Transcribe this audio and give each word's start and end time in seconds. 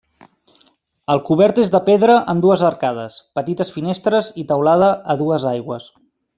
El 1.15 1.19
cobert 1.27 1.61
és 1.63 1.69
de 1.75 1.81
pedra 1.89 2.15
amb 2.33 2.45
dues 2.47 2.65
arcades, 2.71 3.19
petites 3.41 3.73
finestres 3.79 4.33
i 4.45 4.49
teulada 4.55 4.93
a 5.17 5.21
dues 5.25 5.51
aigües. 5.55 5.91